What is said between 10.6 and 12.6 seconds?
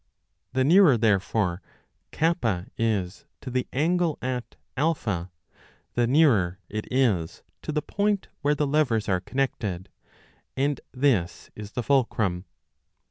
and this is the fulcrum.